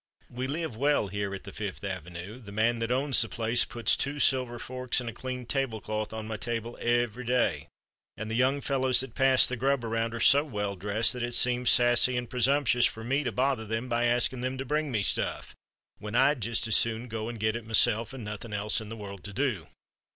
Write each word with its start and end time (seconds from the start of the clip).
"We 0.31 0.47
live 0.47 0.75
well 0.75 1.09
here 1.09 1.35
at 1.35 1.43
the 1.43 1.51
Fifth 1.51 1.83
Avenue. 1.83 2.39
The 2.39 2.51
man 2.51 2.79
that 2.79 2.89
owns 2.89 3.21
the 3.21 3.29
place 3.29 3.65
puts 3.65 3.95
two 3.95 4.17
silver 4.19 4.57
forks 4.57 4.99
and 4.99 5.07
a 5.07 5.13
clean 5.13 5.45
tablecloth 5.45 6.11
on 6.11 6.27
my 6.27 6.37
table 6.37 6.75
every 6.81 7.23
day, 7.23 7.67
and 8.17 8.27
the 8.27 8.33
young 8.35 8.61
fellows 8.61 9.01
that 9.01 9.13
pass 9.13 9.45
the 9.45 9.55
grub 9.57 9.85
around 9.85 10.15
are 10.15 10.19
so 10.19 10.43
well 10.43 10.75
dressed 10.75 11.13
that 11.13 11.21
it 11.21 11.35
seems 11.35 11.69
sassy 11.69 12.17
and 12.17 12.31
presumptions 12.31 12.87
for 12.87 13.03
me 13.03 13.23
to 13.23 13.31
bother 13.31 13.63
them 13.67 13.87
by 13.89 14.05
asking 14.05 14.41
them 14.41 14.57
to 14.57 14.65
bring 14.65 14.89
me 14.91 15.03
stuff 15.03 15.53
when 15.99 16.15
I'd 16.15 16.41
just 16.41 16.67
as 16.67 16.75
soon 16.75 17.07
go 17.07 17.29
and 17.29 17.39
get 17.39 17.55
it 17.55 17.63
myself 17.67 18.11
and 18.11 18.23
nothing 18.23 18.53
else 18.53 18.81
in 18.81 18.89
the 18.89 18.97
world 18.97 19.23
to 19.25 19.33
do. 19.33 19.67